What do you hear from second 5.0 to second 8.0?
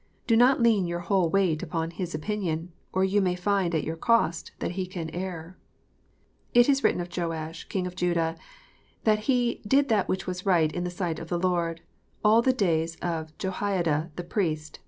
err. It is written of Joash, King of